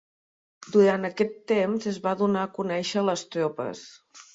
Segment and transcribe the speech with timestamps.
[0.75, 3.89] Durant aquest temps es va donar a conèixer a les tropes.